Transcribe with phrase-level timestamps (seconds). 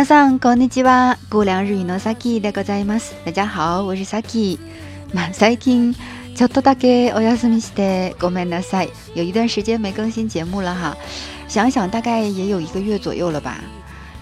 [0.00, 1.18] 皆さんこんにちは。
[1.30, 3.14] 不良日语のさきでございます。
[3.24, 4.58] 大家好，我是 Saki。
[5.12, 5.94] まあ最近
[6.34, 8.90] ちょっとだけお休みしてごめんなさい。
[9.14, 10.96] 有一段时间没更新节目了哈，
[11.48, 13.58] 想想大概也有一个月左右了吧。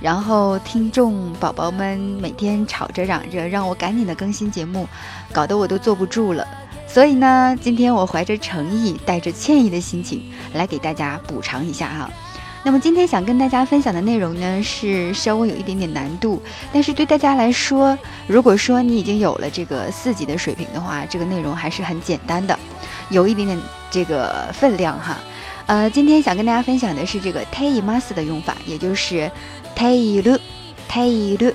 [0.00, 4.86] 然后听众宝宝们每天吵着嚷着让我赶紧的更新节目，
[5.32, 6.46] 搞得我都坐不住了。
[6.86, 12.10] 所以呢，今天我怀着诚意，带着歉意的心情来给大家补偿一下哈。
[12.61, 16.41] 那么今天想跟大家分享的内容呢，是稍微有一点点难度，
[16.73, 22.57] 但是对大家来说，如果说你已经有了这个四级的水平的话，这个内容还是很简单的，
[23.09, 25.17] 有一点点这个分量哈。
[25.67, 29.31] 呃，今天想跟大家分享的是这个 tei mas 的用法，也就是
[29.75, 30.37] tei lu
[30.89, 31.53] tei lu。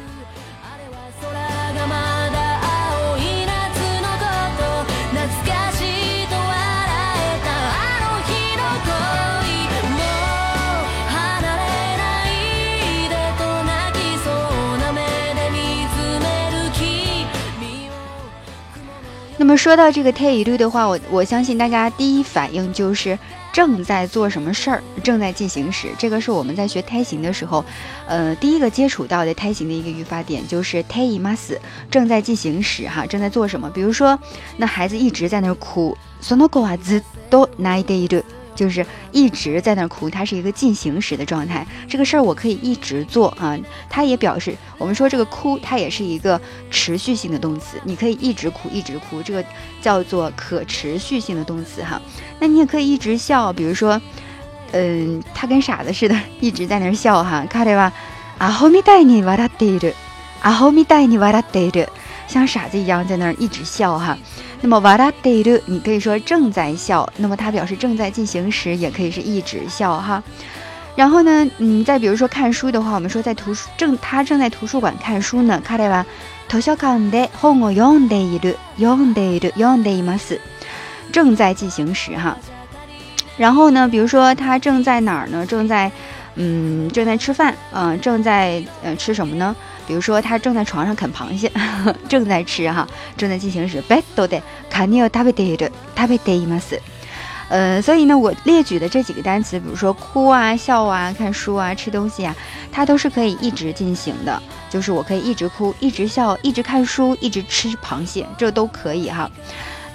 [19.54, 23.18] 么说到这个 take 一的话，我我相信大家第一反应就是
[23.54, 25.88] 正在做什么事儿，正在进行时。
[25.98, 27.64] 这个是我们在学胎形的时候，
[28.06, 31.58] 呃，第一个接触到的胎形的一个语法点就是 take mas，
[31.90, 33.70] 正在进行时，哈，正在做什么？
[33.70, 34.20] 比如说，
[34.58, 38.24] 那孩子一直在那儿哭，その子はずっと泣いている。
[38.56, 41.66] 就是一直在那儿哭，它是一个进行时的状态。
[41.88, 43.58] 这个事儿我可以一直做啊。
[43.90, 47.78] 它也表示，我们说这个哭，它也是一个持续性的动词。
[47.86, 49.44] 你可以一直哭，一直哭，这个
[49.82, 52.02] 叫做可持续性的动词哈。
[52.40, 54.02] 那你也可以一直笑，比如说，
[54.74, 57.46] 嗯，他跟傻子似的，一直在那儿笑哈。
[57.50, 57.94] 卡对吧？
[58.40, 59.94] 阿ホみたいに笑っている。
[60.42, 61.88] 阿ホみたいに笑っている。
[62.28, 64.18] 像傻子一样在那儿一直笑哈。
[64.62, 70.22] 那么わらっている，你可以说正在笑，那么它表示正在进行时，也可以是一直笑哈。
[70.96, 75.62] 然后呢，嗯，再比如说看书的话，我们说在图书正他正在图书馆看书呢。
[75.66, 76.04] 彼は
[76.50, 80.40] 図書館で本を読んでいる、読んでいる、読んでいます。
[81.14, 82.36] 正在进行时哈。
[83.38, 85.46] 然后呢，比如说他正在哪儿呢？
[85.46, 85.90] 正在，
[86.36, 89.56] 嗯，正在吃饭，嗯，正在呃吃什么呢？
[89.88, 91.52] 比如说，他正在床上啃螃蟹，
[92.08, 92.88] 正在吃哈，
[93.18, 93.82] 正在进行时。
[93.90, 96.80] ベッドでカニを食べている、食べています。
[97.50, 102.36] 呃，所以呢，我列举的这几个单词，比如说哭啊、笑啊、看书啊、吃东西啊，
[102.72, 104.40] 它都是可以一直进行的。
[104.70, 109.28] 就是我可以一直哭、一直笑、一直看书、一直吃螃蟹，这都可以哈。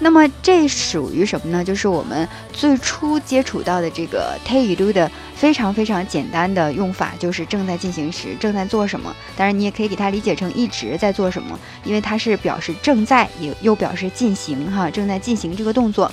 [0.02, 1.62] 那么这属于什么呢？
[1.62, 9.14] 就是我们最初接触到的这个 te do 的非常非常简单的用法，就是正在进行时，正在做什么。
[9.36, 16.10] 当然，你也可以给它理解成一直在做什么，因为它是表示正在，也又表示进行哈，正在进行这个动作。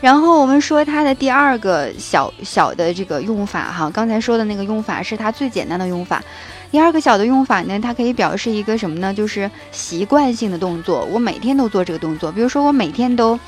[0.00, 6.22] 然后我们说它的第二个小小的这个用法哈，刚才说的那个用法是它最简单的用法。
[6.70, 9.14] 第二个小的用法呢，它可以表示一个什么呢？
[9.14, 12.30] 就是习惯性的动作，我每天都做这个动作。
[12.30, 13.38] 比如说我每天都，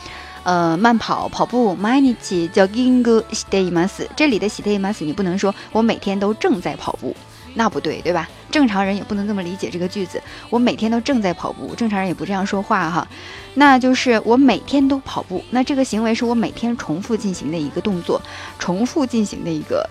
[0.44, 1.76] 呃，慢跑跑步。
[1.76, 4.08] 毎日ジョギングしています。
[4.16, 7.14] 这里的しています，你不能说我每天都正在跑步。
[7.54, 8.28] 那不对，对吧？
[8.53, 10.21] 正常人也不能这么理解这个句子。
[10.51, 13.07] 我每天都正在跑步，正常人也不这样说话哈。
[13.55, 18.21] 那就是我每天都跑步，那这个行为是我每天重复进行的一个动作，
[18.59, 19.89] 重复进行的一个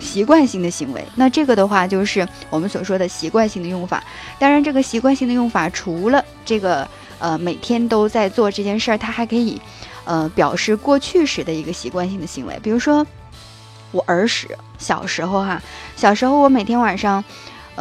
[0.00, 1.04] 习惯性的行为。
[1.14, 4.02] 那这个的话就是我们所说的习惯性的用法。
[4.40, 6.86] 当然，这个习惯性的用法除了这个
[7.20, 9.60] 呃每天都在做这件事儿，它还可以
[10.04, 13.06] 呃表示过去时的一个习惯性的行为，比如说。
[13.92, 15.60] 我儿时小时候哈，
[15.96, 17.24] 小时候我每天晚上，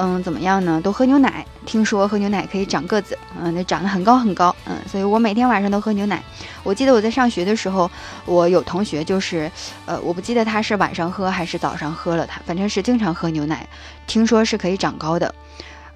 [0.01, 0.79] 嗯，怎么样呢？
[0.81, 1.45] 都喝牛奶。
[1.65, 6.23] 听说喝牛奶可以长个子，嗯，那长得很高很高，嗯，所以我每天晚上都喝牛奶。
[6.63, 7.91] 我记得我在上学的时候，
[8.25, 9.51] 我有同学就是，
[9.85, 13.67] 呃，我不记得他是晚上喝还是早上喝了，他反正是经常喝牛奶。
[14.07, 15.35] 听说是可以长高的，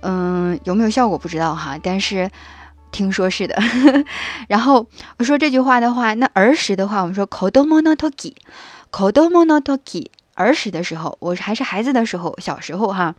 [0.01, 2.29] 嗯，有没有效果不知道哈，但是
[2.91, 3.57] 听说是的。
[4.49, 4.85] 然后
[5.17, 13.15] 我说这句话的话，那儿时的话，我们说口多 mono toki”，“kodomo no toki”，，儿时的时候，我还是孩子的时候，小时候哈，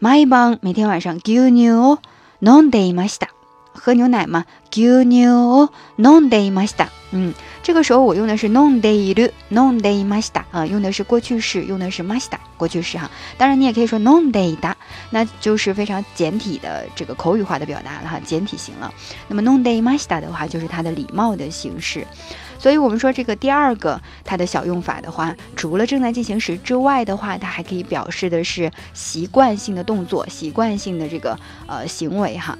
[0.00, 1.98] 毎晩每天晚上牛乳を
[2.40, 3.28] 飲んでいました。
[3.74, 4.44] 喝牛奶吗？
[4.70, 6.88] 牛牛飲んでいました。
[7.12, 13.10] 嗯，这个时候我用的是飲んでいる、飲んでいました啊，用的是过去式，用的是ました过去式哈。
[13.38, 14.74] 当然你也可以说飲んでいた，
[15.10, 18.92] 那就是非常简体的这个口语化的表达了哈，简体型了。
[19.28, 22.06] 那么飲んでいました的话，就是它的礼貌的形式。
[22.61, 31.35] 所以，我们说这个第二个它的小用法的话，除了正在进行时之外的话，它还可以表示的是习惯性的动作、习惯性的这个
[31.65, 32.55] 呃行为哈。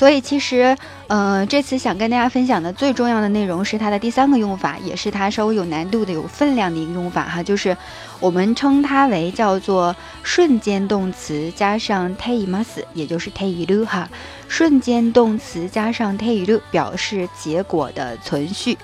[0.00, 0.74] 所以其实，
[1.08, 7.76] 呃，这次想跟大家分享的最重要的内容是它的第三个用法，也是它稍微有难度的、有分量的一个用法哈，就是
[8.18, 14.08] 我们称它为叫做瞬间动词加上 t e i m a s 也就是 t e i u 哈，
[14.48, 18.78] 瞬间动词加上 t e i u 表示结果的存续，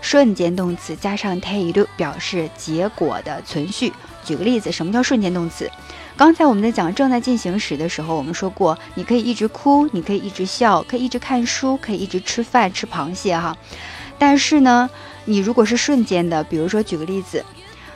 [0.00, 3.92] 瞬间动词加上 t e i u 表示结果的存续。
[4.24, 5.70] 举个例子，什么叫瞬间动词？
[6.16, 13.56] 刚才我们在讲正在进行时的时候，我们说过，你可以一直哭，你可以一直笑，可以一直看书，可以一直吃饭吃螃蟹哈。
[14.16, 14.88] 但是呢，
[15.24, 17.44] 你如果是瞬间的，比如说举个例子，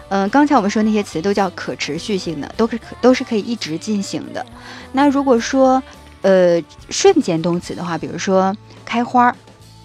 [0.08, 4.44] 嗯，刚才我们说那些词都叫可持续性的，都是可都是可以一直进行的。
[4.90, 5.80] 那如果说
[6.22, 6.60] 呃
[6.90, 8.54] 瞬间动词的话，比如说
[8.84, 9.32] 开花，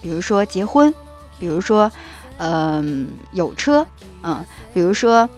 [0.02, 0.92] 比如说结婚，
[1.38, 1.90] 比如说
[2.38, 3.86] 嗯有车，
[4.22, 4.44] 嗯，
[4.74, 5.28] 比如说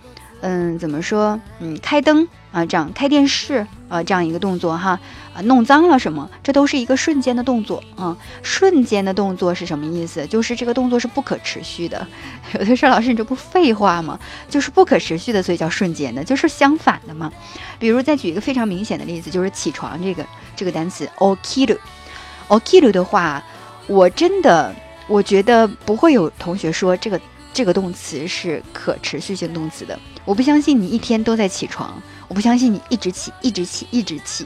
[0.41, 2.27] 嗯怎么说嗯开灯。
[2.57, 4.99] 啊，这样开电视啊，这样一个动作哈，
[5.35, 6.31] 啊，弄脏了什么？
[6.43, 8.17] 这都是一个瞬间的动作啊。
[8.43, 10.27] 瞬间的动作是什么意思？
[10.27, 12.07] 就是这个动作是不可持续的。
[12.59, 14.19] 有的说老师，你这不废话吗？
[14.49, 17.31] 就是不可持续的，所以叫瞬间的，就是相反的嘛。
[17.79, 20.25] 比如再举一个非常明显的例子，就是起床这个
[20.57, 23.45] 这个单词，okiru，okiru 的话，
[23.87, 24.75] 我真的
[25.09, 27.21] 我觉得不会有同学说这个
[27.53, 29.99] 这个动词是可持续性动词的。
[30.25, 32.03] 我不相信你一天都在起床。
[32.28, 34.46] 我不相信你一直起，一直起，一直起，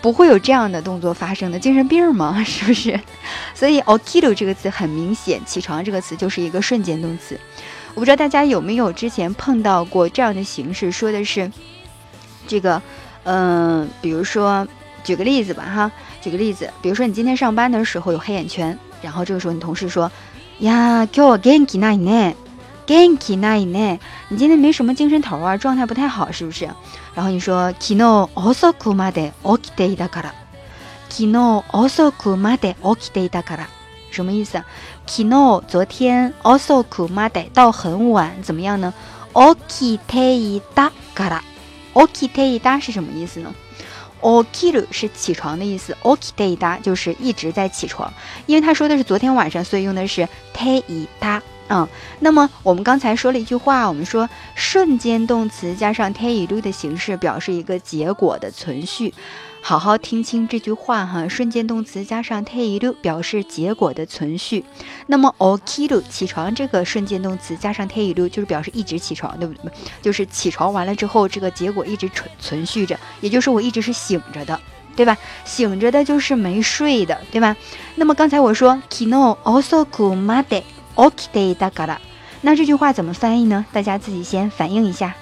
[0.00, 2.42] 不会有这样的动作发生的，精神病吗？
[2.44, 2.98] 是不是？
[3.54, 7.38] 所以 okido 这个词很明显，起床这个词就是一个瞬间动词。
[7.94, 11.50] 我不知道大家有没有之前碰到过这样的形式，说的是
[12.46, 12.80] 这个，
[13.24, 14.66] 嗯，比如说
[15.04, 20.10] 举个例子吧，哈，举个例子，比如说你今天上班的时候有黑眼圈，然后这个时候你同事说，
[20.60, 22.34] 呀，今日は元気ないね。
[22.87, 23.99] Ganky 那一呢？
[24.29, 26.69] 你今天没什么精神头啊，状态不太好，是不是？
[27.13, 33.65] 然后你说 Kino osoku made okite ita kara，Kino osoku made okite ita kara，
[34.09, 34.63] 什么意思
[35.05, 38.93] ？Kino 昨天 osoku made 到很晚，怎么样呢
[39.33, 43.53] ？okite ita kara，okite ita 是什么意思呢
[44.21, 48.11] ？okiru 是起床的意思，okite ita 就是一直在起床，
[48.45, 50.25] 因为他说的是昨天晚上，所以用的是
[50.55, 51.43] tei 搭。
[51.69, 51.87] 嗯，
[52.21, 59.13] 那么我们刚才说了一句话，我们说瞬间动词加上 t e i u 的形式表示一个结果的存续，
[59.61, 61.27] 好好听清这句话哈。
[61.27, 64.63] 瞬间动词加上 t e i u 表示结果的存续，
[65.07, 69.69] 那么 okiru 起床这个瞬间动词加上 t e i u 就是表示一直起床，对不对？
[70.01, 74.57] 就是起床完了之后，这个结果一直存存续着，也就是我一直是醒着的，
[74.95, 75.17] 对吧？
[75.43, 77.57] 醒着的就是没睡的，对吧？
[77.95, 80.63] 那么刚才我说 kino oso kumade
[80.96, 81.98] kino osoku made。okite だから，
[82.42, 83.64] 那这句话怎么翻译呢？
[83.72, 85.14] 大家自己先反应一下。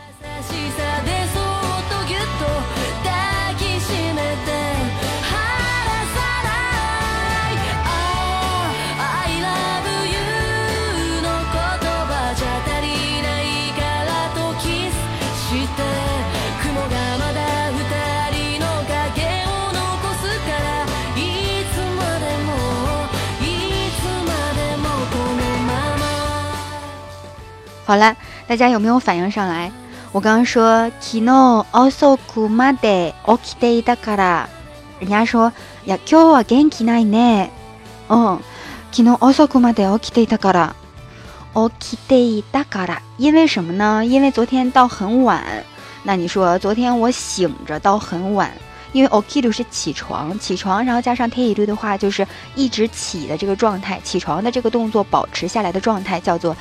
[27.85, 28.15] 好了，
[28.47, 29.71] 大家有没有反应上来？
[30.13, 34.45] 我刚刚说 kino also kumade okite da kara，
[34.99, 35.53] 人家说
[35.85, 37.49] 呀今日は元気ないね。
[38.09, 38.41] 嗯，
[38.93, 44.05] kino also kumade okite da kara，okite da kara，因为什么呢？
[44.05, 45.45] 因为昨天到很晚。
[46.03, 48.51] 那你说昨天我醒着到很晚，
[48.93, 56.57] 因为 okido 是起床，起床，然后加上 teiru 的话就是一直起的这个状态，起床的这个动作保持下来的状态叫做。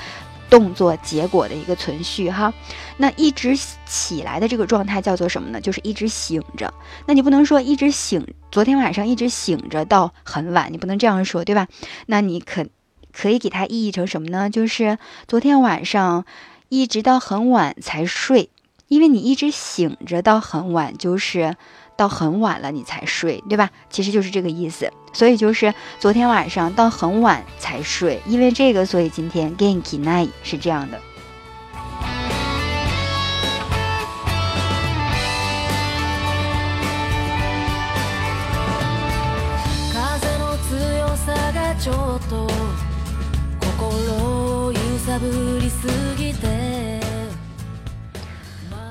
[0.55, 2.55] 动作结果的一个存续哈，
[2.97, 5.61] 那一直起来的这个状态叫做什么呢？
[5.61, 6.73] 就是一直醒着。
[7.07, 11.67] 那你不能说一直醒，昨天晚上一直醒着到很晚，你不能这样说，对吧？
[12.07, 12.67] 那你可
[13.13, 14.49] 可以给它意译成什么呢？
[14.49, 14.97] 就是
[15.27, 16.25] 昨天晚上
[16.69, 18.51] 一直到很晚才睡，
[18.87, 21.57] 因为你一直醒着到很晚，就是
[21.97, 23.71] 到很晚了你才睡，对吧？
[23.91, 24.93] 其实就是这个意思。
[25.13, 31.01] 所以就是昨天晚上到很晚才睡，因为这个，所以今天 genki nai 是这样的。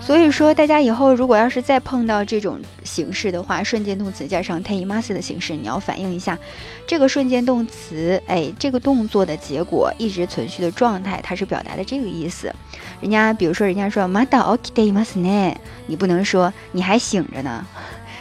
[0.05, 6.37] 所以说，大家以后如果要是再碰到这种形式的话，瞬间动词加上 t a i m a s 的形式，你要反映一下
[6.85, 12.53] 这个瞬间动词，哎，这个动作的结果一直存续的状态，它是表达的这个意思。
[12.99, 15.55] 人家比如说，人家说 mada okideimasu ne，
[15.87, 17.65] 你不能说你还醒着呢，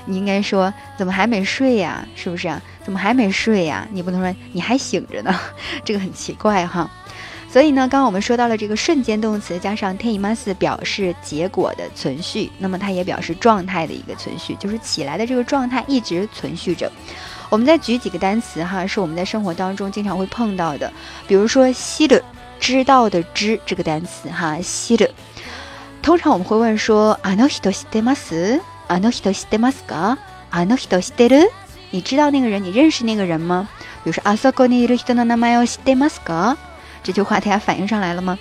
[0.06, 2.06] 你应该说怎么还没睡呀？
[2.14, 2.62] 是不是啊？
[2.84, 3.88] 怎么还没睡呀？
[3.90, 5.34] 你不能说你还醒着呢，
[5.84, 6.88] 这个很奇怪哈。
[7.51, 16.91] 所以呢，刚刚我们说到了这个瞬间动词加上 t e m a s 表示结果的存续，那么它也表示状态的一个存续，就是起来的这个状态一直存续着。
[17.49, 20.91] 我们再举几个单词哈，是我们在生活当中经常会碰到的，
[21.27, 22.21] 比如说“知”的
[22.59, 25.09] 知道的知这个单词哈，“知”的。
[26.01, 28.59] 通常我们会问说：“あの人知ってます？
[28.87, 30.17] あの人知ってますか？
[30.51, 31.49] あの人知ってる？
[31.91, 32.63] 你知道那个人？
[32.63, 33.67] 你認識那个人吗？”
[34.03, 36.57] 比如说：“あそこにいる人の名前を知ってますか？”
[37.03, 38.37] 这句话大家反应上来了吗？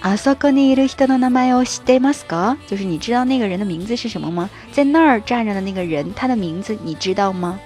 [0.00, 2.56] あそこにいる人の名前を知ってますか？
[2.68, 4.48] 就是你知道那个人的名字是什么吗？
[4.72, 7.58] 在那儿站着的那个人，他的名字你知道吗？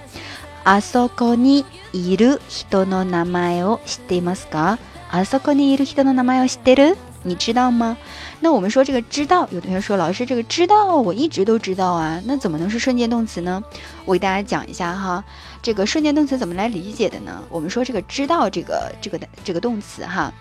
[0.64, 4.78] あそこにいる人の名前を知ってますか？
[5.11, 6.96] あそこにいる人の名前を知ってる？
[7.24, 7.97] 你知道吗？
[8.39, 13.62] 那我们说这个知道，有同学说老师这个知道我一直都知道啊，那怎么能是瞬间动词呢？
[14.05, 15.24] 我给大家讲一下哈，
[15.62, 17.43] 这个瞬间动词怎么来理解的呢？
[17.50, 20.31] 我们说这个知道这个这个的这个动词哈，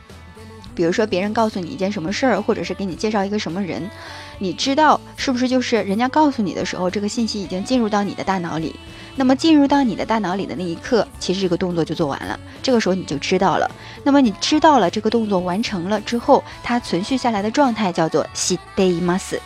[0.74, 3.90] 比如说别人告诉你一件什么事儿，或者是给你介绍一个什么人，
[4.38, 8.76] 你知道是不是就是人家告诉你的时候，这个信息已经进入到你的大脑里？
[9.16, 12.38] 那么进入到你的大脑里的那一刻，其实这个动作就做完了。
[12.62, 13.68] 这个时候你就知道了。
[14.04, 19.40] 那么你知道了这个动作完成了之后，它存续下来的状态叫做西德伊马斯。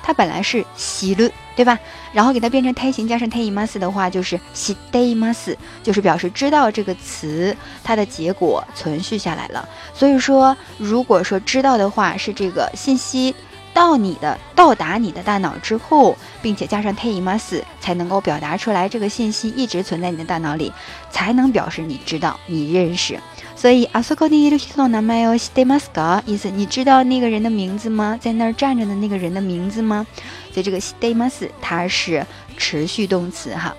[0.00, 1.78] 它本来是西鲁，对吧？
[2.12, 9.68] 然后给它变成胎形加上泰伊马斯的话，就是西德伊马斯，就是表示知道这个词它的结果存续下来了。
[9.92, 13.34] 所以说，如果说知道的话，是这个信息。
[13.78, 20.72] 到你的到达你的大脑之后，并且加上 t e m a s 才能够表达出来这个信息一直存在你的大脑里，
[21.12, 23.16] 才能表示你知道你认识。
[23.54, 28.18] 所以阿苏科尼伊鲁西诺南麦奥西德马斯卡意思，你知道那个人的名字吗？
[28.20, 30.04] 在那儿站着的那个人的名字吗？
[30.52, 33.72] 所以这个西德马斯它是持续动词哈。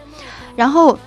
[0.56, 0.98] 然后，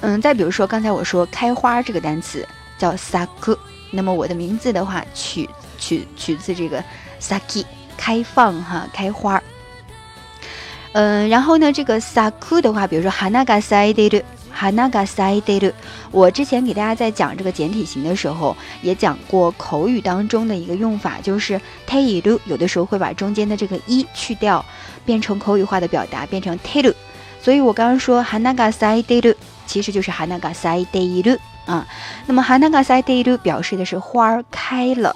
[0.00, 3.54] 嗯，再比如说刚才我说开花这个单词叫 saku，
[3.90, 5.46] 那么我的名字的话取
[5.78, 6.82] 取取自这个
[7.20, 7.66] saki。
[7.96, 9.42] 开放哈，开花
[10.92, 15.70] 嗯，然后呢，这个 saku 的话，比如说 hanaga saideru，hanaga saideru，
[16.10, 24.64] 我之前给大家在讲这个简体型的时候，也讲过口语当中的一个用法，就是 teiru，有的时候会把中间的这个一去掉，
[25.04, 26.94] 变成口语化的表达，变成 teiru。
[27.42, 29.34] 所以我刚刚说 hanaga saideru，
[29.66, 31.86] 其实就是 hanaga saideru 啊。
[32.24, 35.14] 那么 hanaga saideru 表示的是花儿开了，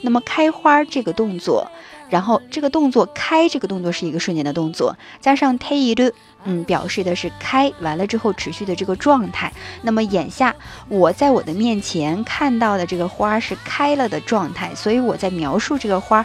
[0.00, 1.70] 那么开花这个动作。
[2.12, 6.12] 然后这个动作开，这个动作是一个瞬间的动作，加上 t a i
[6.44, 9.50] 嗯，表示的是开完了之后持续的这个状态。
[9.80, 10.54] 那么眼下
[10.88, 16.22] 我在我的面前看到的这个花是开了的状态，所以我在描述这个花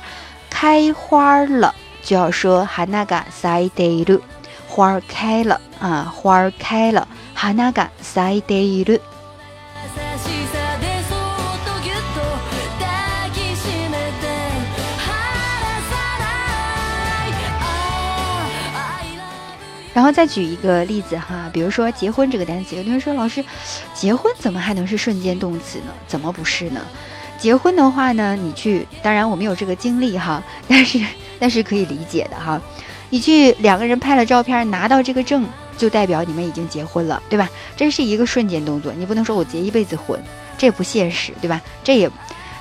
[0.50, 4.20] 开花了，就要说 hanaga saideru，
[4.68, 9.00] 花开了啊，花开了，hanaga saideru。
[19.98, 23.44] 然后再举一个例子哈，比如说结婚这个单词，有同学说老师，
[23.96, 25.86] 结婚怎么还能是瞬间动词呢？
[26.08, 26.80] 怎么不是呢？
[27.40, 31.04] 结婚的话呢，你去，当然我没有这个经历哈， 但是
[31.40, 32.62] 但是可以理解的哈。
[33.10, 35.44] 你去两个人拍了照片，拿到这个证，
[35.80, 37.50] 就代表你们已经结婚了，对吧？
[37.76, 40.22] 这是一个瞬间动作，你不能说我结一辈子婚，
[40.60, 41.60] 这也不现实，对吧？
[41.84, 42.08] 这也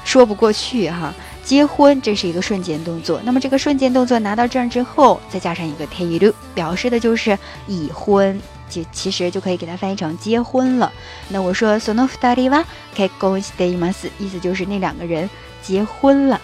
[0.07, 1.13] 说不过去哈。
[1.47, 3.21] 结婚，这是一个瞬间动作。
[3.23, 7.39] 那么这个瞬间动作拿到证之后，再加上一个 teiru，表示的就是
[7.69, 8.37] 已婚，
[8.69, 10.93] 就其实就可以给它翻译成结婚了。
[11.29, 12.65] 那我说 sono f u t a r i wa
[12.97, 15.31] k i k o n s t e i m a s 意思就是那两个人
[15.63, 16.41] 结婚了。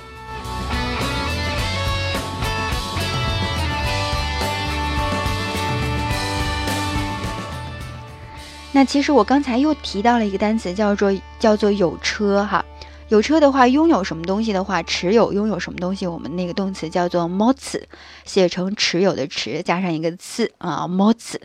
[8.70, 12.64] 那其实我刚才又提到了一个单词，叫做叫做有车哈。
[13.12, 17.86] 有车的话，拥有什么东西的话，持有拥有什么东西，我们那个动词叫做 m o t
[18.24, 21.38] 写成持有的持加上一个次啊 m o t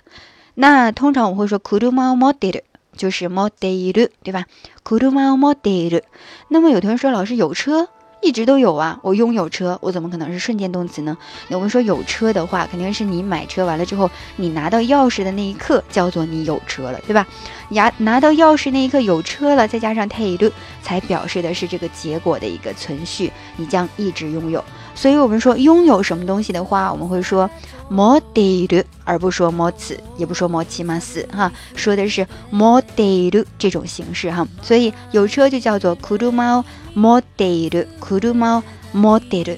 [0.55, 2.63] 那通常我们会说 kuruma m o d e
[2.95, 4.45] 就是 m o d e 对吧
[4.85, 6.01] ？kuruma m o d e
[6.47, 7.89] 那么有同学说，老师有车。
[8.21, 11.17] 一直都有啊，我拥有车，我怎么可能是瞬间动词呢？
[11.47, 17.25] 那我们说有车的话，肯定是你买车完了之后，你拿到钥匙的那一刻叫做你有车了，对吧？
[17.69, 24.63] 拿拿到钥匙那一刻有车了，再加上 take 才表示的是这个结果的一个存续，你将一直拥有。
[24.97, 27.49] 所以我们说拥有什么东西的话，我们会说。
[27.89, 36.61] model，而不说 mots，也不说 mochimas，哈，说的是 model 这种形式哈，所以有车就叫做 kuruma
[36.93, 38.61] model，kuruma
[38.91, 39.57] model。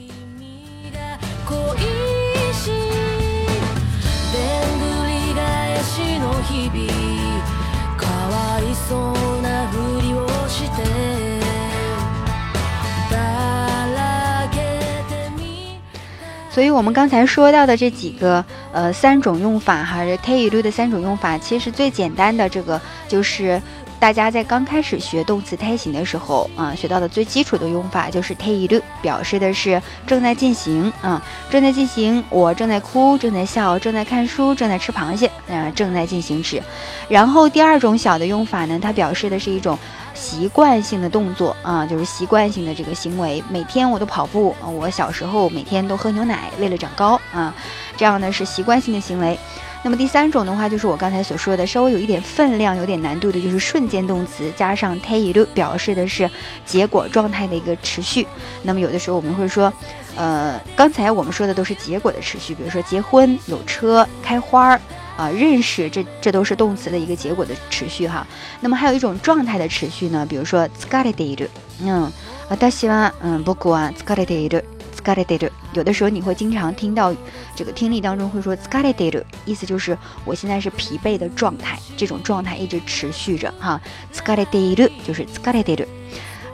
[16.59, 23.61] 所以，我们刚才说到的这几个，呃，三种用法哈，这 t 一 u 的三种用法，其实最简单的这个就是，
[23.99, 36.63] 大家在刚开始学动词胎形的时候啊，学到的最基础的用法就是 t 一 u 表示的是正在进行啊，正在进行，我正在哭，正在笑，正在看书，正在吃螃蟹，啊，正在进行时。
[37.09, 39.77] 然后第二种小的用法呢，它表示的是一种。
[40.15, 43.41] 习惯性的动作啊，就是习惯性的这个行为。
[43.47, 47.53] 每天我都跑步，我小时候每天都喝牛奶，为了长高啊，
[47.95, 49.39] 这样呢是习惯性的行为。
[49.82, 56.28] 那么第三种的话，就是我刚才所说的，稍微有一点分量、有点难度的，就是瞬間动词加上 t e 表示的是
[56.64, 58.26] 结果状态的一个持续。
[58.62, 59.72] 那么有的时候我们会说，
[60.16, 64.80] 呃，刚才我们说的都是结果的持续，比如说结婚、有车、开花儿。
[65.16, 68.26] 啊，认识这这都是动词的一个结果的持续哈。
[68.60, 71.46] 那么还有一种状态的持续呢，比如说疲れている，
[71.84, 72.10] 嗯，
[72.50, 74.64] 私は嗯僕は疲れている，
[75.08, 75.50] 疲れている。
[75.74, 77.14] 有的时候你会经常听到
[77.54, 83.80] 这个听力当中会说疲れている，意思就是我现在是疲惫的状态，这种状态一直持续着哈。
[84.12, 85.86] 疲れている就是疲れている。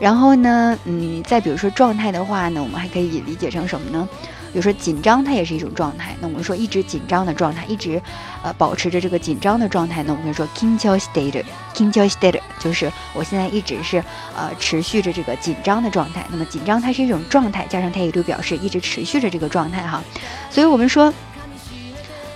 [0.00, 4.08] 然后呢，嗯，再比如说状态的话呢，我们还可以理解成什么呢？
[4.55, 6.15] 比如说紧张，它也是一种状态。
[6.21, 8.01] 那我们说一直紧张的状态，一直，
[8.41, 10.01] 呃，保持着这个紧张的状态。
[10.03, 14.01] 那我们说 kinjo state，kinjo state，就是我现在一直是
[14.33, 16.25] 呃持续着这个紧张的状态。
[16.31, 20.01] 那么紧张它是一种状态，加上它也就表示一直持续着这个状态哈。
[20.49, 21.13] 所以我们说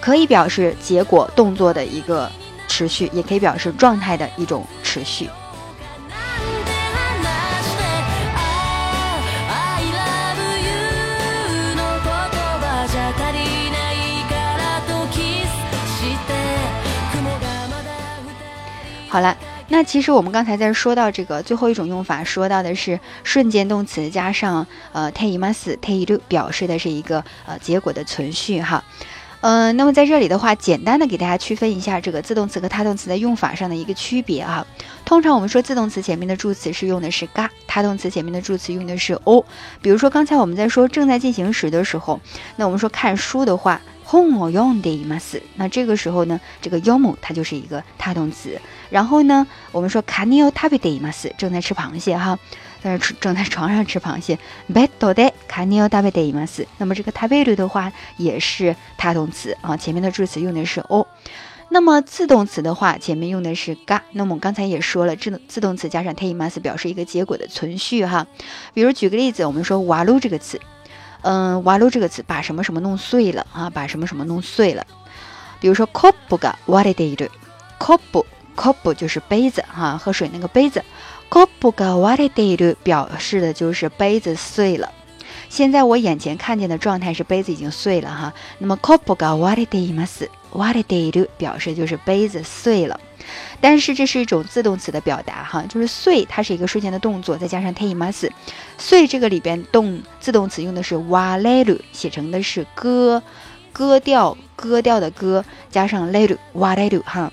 [0.01, 2.29] 可以表示结果动作的一个
[2.67, 5.29] 持续，也可以表示状态的一种持续。
[19.09, 19.35] 好了，
[19.69, 28.83] 那其实我们刚才在说到这个最后一种用法，说到的是瞬间动词加上呃 t e i m a s t e i r 表示的是一个呃结果的存续哈。
[29.41, 34.67] 嗯，那么在这里的话，简单的给大家区分一下这个自动词和他动词在用法上的一个区别啊。
[35.05, 39.43] 通常我们说自动词前面的助词是用的是嘎，他动词前面的助词用的是 o。
[39.81, 42.19] 比如说刚才我们在说正在进行时的时候，
[42.57, 43.81] 那我们说看书的话。
[44.08, 45.40] 本用的ます。
[45.56, 48.60] 那这个时候呢，这个 yomu 它就是一个他动词。
[48.90, 52.38] 然后呢，我们说カニを食べています，正在吃螃蟹哈，
[52.82, 54.38] 但是正在床上吃螃蟹。
[54.72, 56.66] ベッドでカニを食べています。
[56.78, 61.06] 那么这个食べる的话也是他动词啊，前面的助词用的是 o。
[61.70, 64.00] 那么自动词的话，前面用的是が。
[64.12, 68.26] 那么我刚才也说了，自动自动词加上ています表示一个结果的存续哈。
[68.74, 70.60] 比如举个例子，我们说瓦鲁这个词。
[71.22, 73.70] 嗯，瓦鲁这个词把什么什么弄碎了啊？
[73.70, 74.84] 把什么什么弄碎了？
[75.60, 77.30] 比如说コップが割れている。
[77.78, 80.82] コップ、コップ就是杯子哈，喝水那个杯子。
[81.30, 84.90] コップが割れている表示的就是杯子碎了。
[85.48, 88.32] 现在我眼前看见的状态是杯子已经碎了哈。
[88.58, 90.28] 那么コップが割れています。
[90.52, 92.98] 割れている表示就是杯子碎了。
[93.60, 98.30] 但是这是一种自动词的表达哈，就是碎，它是一个瞬间的动作，再加上 t います，
[98.76, 103.22] 碎这个里边动自动词用的是割れる，写成的是割，
[103.72, 107.30] 割掉，割掉的割，加上れる，割れる哈，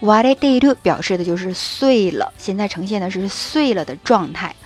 [0.00, 4.56] 割れている表示的就是碎了，现在呈现的是碎了的状态。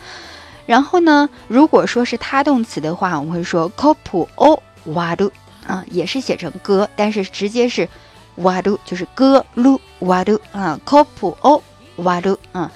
[0.66, 5.30] 然后呢，如果说是他动词的话，我们会说コップを割る
[5.66, 7.88] 啊，也是写成割，但是直接是。
[8.36, 11.62] 瓦鲁就是割撸瓦鲁啊，copu o
[11.96, 12.70] 瓦鲁啊，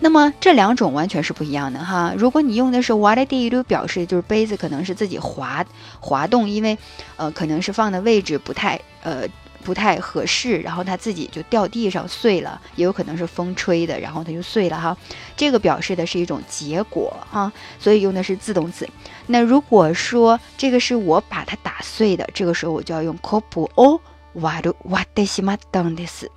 [0.00, 2.12] 那么这两种完全是不一样的哈。
[2.16, 5.64] 如果你用的是瓦的第一路，表示就是杯子可能是自己滑
[6.00, 6.76] 滑动，因为
[7.14, 9.24] 呃可能是放的位置不太呃。
[9.69, 14.97] 不太合适，然后它自己就掉地上碎了，也有可能是风吹的，然后它就碎了哈。
[15.37, 18.89] 这个表示的是一种结果哈，所以用的是自动词。
[19.27, 24.01] 那如果说这个是我把它打碎的，这个时候我就要用 kopu o
[24.33, 26.27] waru wadeshimatta desu。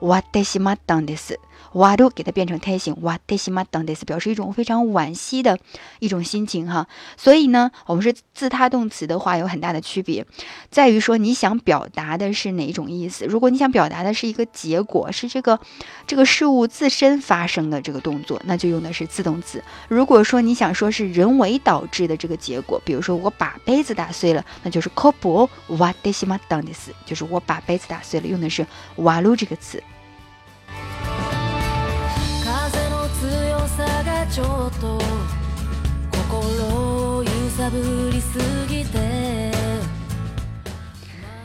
[0.00, 1.38] 哇德西马当的是，
[1.72, 5.58] 哇都给它变成胎形，哇德西玛当的是表示一种非常惋惜的
[5.98, 6.86] 一种心情哈。
[7.16, 10.26] 所以呢，我们是自他动词的话有很大的区别，
[10.70, 13.24] 在于说你想表达的是哪一种意思。
[13.26, 15.58] 如果你想表达的是一个结果，是这个
[16.06, 19.62] 这个事物自身发生的这个动作，那就用的是自动词。
[19.88, 29.82] 如果说你想说是人为导致的这个结果，比如说我把杯子打碎了，那就是 kopo 哇德西马当的是，就是我把杯子打碎了，用的是瓦鲁这个词。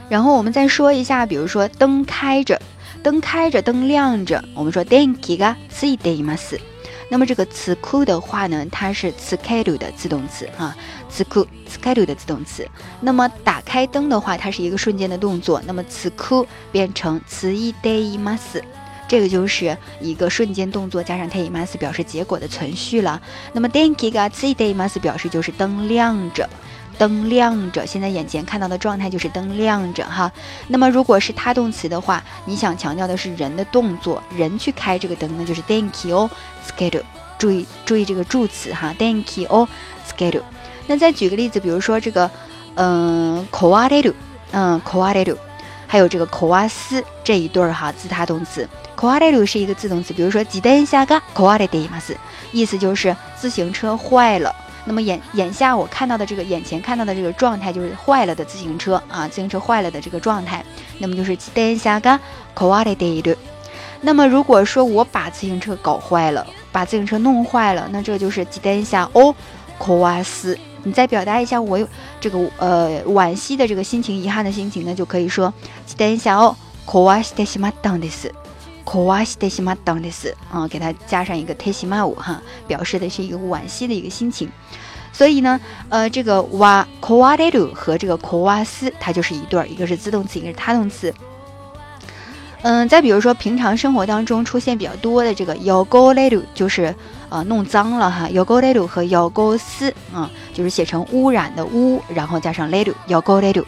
[0.09, 2.61] 然后我们再说一下，比如说灯开着，
[3.03, 6.59] 灯开着，灯亮着，我们说電気がついています。
[7.11, 10.75] 那么这个つく的话呢，它是つける的自动词啊，
[11.11, 12.66] つくつける的自动词。
[13.01, 18.62] 那么打开灯的话，它是一个瞬间的动作，那么つく变成ついています。
[19.08, 23.22] 这个就是一个瞬间动作加上 te mas 表示结果的存续了。
[23.52, 26.50] 那么 denki ga tsi te mas 表示就是灯亮着，
[26.98, 27.86] 灯亮着。
[27.86, 30.32] 现在眼前看到的状态就是灯亮着哈。
[30.68, 36.30] 那么如果是他动词的话，你想强调的是人的动作，人去开这个灯，那就是 thank you
[36.68, 37.04] schedule。
[37.38, 39.68] 注意注意这个助词哈，thank you
[40.08, 40.44] schedule。
[40.88, 42.30] 那再举个例子，比如说这个，
[42.76, 44.13] 嗯，kowareru，
[44.52, 45.36] 嗯，kowareru，
[45.92, 48.68] 还有这个 kowas 这一对儿哈，自他动词。
[48.94, 52.16] k o a r e 是一个自动词，比如说自転車が壊れています，
[52.53, 54.55] 意思就是自行车坏了。
[54.85, 60.64] 那么眼眼下我看到的这个眼前看到的这个状态就是坏了的自行车啊，自行车坏了的这个状态，
[60.99, 62.18] 那么就是自転車が
[62.55, 63.37] 壊れている。
[64.01, 69.35] 那么如果说我把自行车搞坏了，把自行車弄坏了，那这就是自転車を
[69.79, 70.57] 壊す。
[70.85, 71.88] 你再表达一下我有
[72.21, 75.53] 这个呃惋惜的这个心情、遗憾的心情呢，就可以说
[75.87, 78.31] 自転車を壊してしまったんです。
[78.85, 84.49] 可哇西德西马当的是啊，给它加上一个特西马五哈，表示的是一个惋惜的一个心情。
[85.12, 91.12] 所以呢，呃，这个哇可哇德鲁和这个可哇斯，它就是一对儿，一个是自动词，一个是他动词。
[92.62, 96.94] 嗯，再比如说平常生活当中出现比较多的这个要勾勒鲁，就是
[97.29, 103.64] 呃弄脏了哈，要勾勒鲁和要勾斯啊，就是写成污染的污，然后加上勒鲁要勾勒鲁。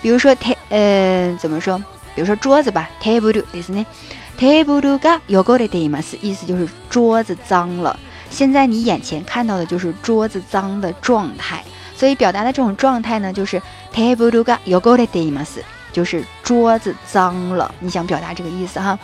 [0.00, 1.78] 比如说台，呃，怎么说？
[2.14, 3.86] 比如说桌子吧，table 意思呢？
[4.38, 7.96] テーブルが汚れています，意思就是桌子脏了。
[8.28, 11.62] 现在你眼前看到的就是桌子脏的状态，
[11.94, 13.62] 所以表达的这种状态呢，就是
[13.94, 15.62] テーブルが汚れています，
[15.96, 17.74] 就是桌子脏了。
[17.80, 18.98] 你想表达这个意思哈？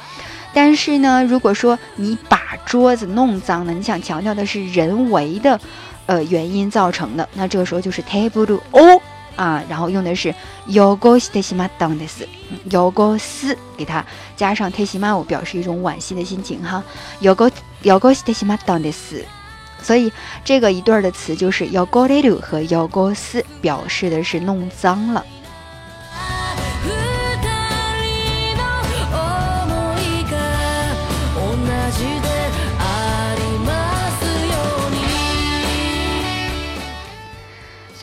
[0.54, 5.60] 但是呢，如果说你把桌子弄脏了，你想强调的是人为的，
[6.06, 9.00] 呃，原因造成的，那这个时候就是テーブルを
[9.36, 10.34] 啊，然后用的是
[10.66, 12.26] yogo s t e s i m a d a n d e s
[12.70, 14.04] yogo 斯给它
[14.36, 16.82] 加上 t e s i m a 我表示一种惋惜的心情哈，
[17.20, 17.50] yogo
[17.84, 19.24] yogo s t e s i m a d a n d e s
[19.80, 20.10] 所以
[20.44, 25.24] 这个一对儿的词就是 yogo l e u 和 yogo 斯，表示的是弄脏了。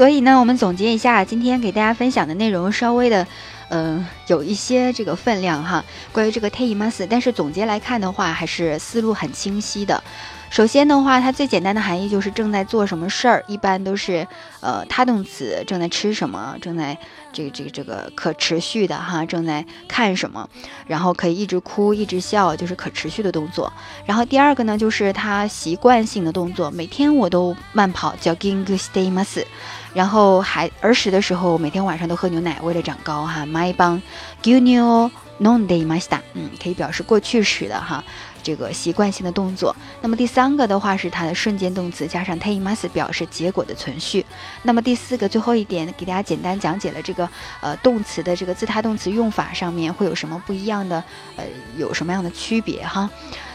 [0.01, 3.27] 所以呢，我们总结一下今天给大家分享的内容，稍微的，
[3.69, 5.85] 嗯，有一些这个分量哈。
[6.11, 10.03] 关于这个 t e i m a s 但是总结来看的话，还是思路很清晰的。
[10.51, 14.27] 首先的话，它最简单的含义就是正在做什么事儿，一般都是
[14.61, 16.99] 呃他动词，正在吃什么，正在
[17.33, 20.49] 这个这个这个可持续的哈，正在看什么，
[20.89, 23.73] 然后可以一直哭一直笑，就是可持续的动作。
[24.05, 29.47] 然后第二个呢，就是他习惯性的动作，每天我都慢跑，叫 g i n g u s t a m a s。
[29.95, 33.47] 然后还儿时的时候，每天晚上都喝牛奶，为了长高哈。
[33.47, 34.03] my 帮
[34.43, 35.11] g u new
[35.41, 38.03] non day masta，嗯，可以表示过去时的哈。
[38.42, 44.24] 这个习惯性的动作，那么第三个的话是它的瞬间动词加上 t a i m a s 表示结果的存续。
[44.62, 47.29] 那么第四个最后一点，给大家简单讲解了这个
[47.61, 51.03] 呃动词的这个自他动词用法上面会有什么不一样的，
[51.37, 51.44] 呃
[51.76, 53.09] 有什么样的区别哈。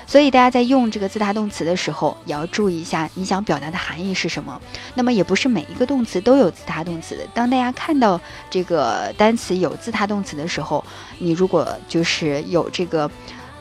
[0.07, 4.61] 所以大家在用这个自他动词的时候，也要注意一下你想表达的含义是什么。
[4.93, 7.25] 那么也不是每一个动词都有自他动词的。
[7.33, 10.85] 当大家看到这个单词有自他动词的时候，
[11.17, 13.09] 你如果就是有这个。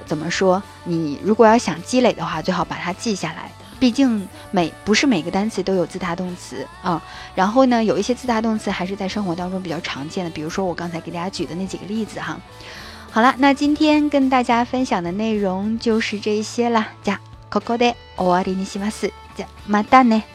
[0.05, 0.62] 怎么说？
[0.86, 7.01] 你如果要想积累的话，最好把它记下来 毕竟每不是每个单词都有自他动词啊。
[7.36, 12.38] 然后呢，有一些自他动词还是在生活当中比较常见的，比如说我刚才给大家举的那几个例子哈。
[13.12, 16.88] 好了，那今天跟大家分享的内容就是这些啦。
[17.03, 19.12] じゃここで終わりにします。
[19.38, 20.33] じゃまたね。